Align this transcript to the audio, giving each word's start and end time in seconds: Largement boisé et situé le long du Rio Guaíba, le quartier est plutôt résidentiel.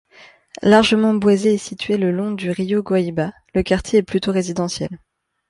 Largement 0.63 1.13
boisé 1.13 1.53
et 1.53 1.57
situé 1.59 1.95
le 1.97 2.09
long 2.11 2.31
du 2.31 2.49
Rio 2.49 2.81
Guaíba, 2.81 3.33
le 3.53 3.61
quartier 3.61 3.99
est 3.99 4.01
plutôt 4.01 4.31
résidentiel. 4.31 4.89